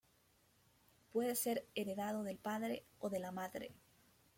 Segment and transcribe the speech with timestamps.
[1.13, 3.75] Puede ser heredado del padre o de la madre.